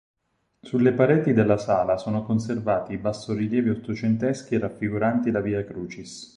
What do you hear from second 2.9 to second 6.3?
i bassorilievi ottocenteschi raffiguranti la "Via Crucis".